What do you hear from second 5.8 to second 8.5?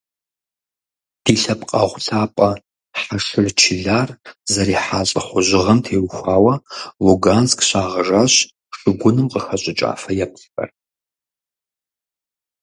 теухуауэ Луганск щагъэжащ